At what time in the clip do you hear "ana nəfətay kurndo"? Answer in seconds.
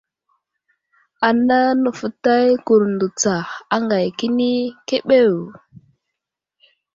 1.27-3.07